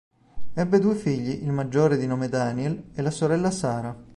Ebbe 0.55 0.79
due 0.79 0.95
figli, 0.95 1.43
il 1.43 1.51
maggiore 1.51 1.95
di 1.95 2.07
nome 2.07 2.27
Daniel 2.27 2.85
e 2.95 3.03
la 3.03 3.11
sorella 3.11 3.51
Sara. 3.51 3.95